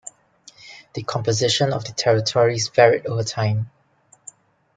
The 0.95 1.03
composition 1.03 1.73
of 1.73 1.85
the 1.85 1.91
territories 1.91 2.69
varied 2.69 3.05
over 3.05 3.21
time. 3.23 3.69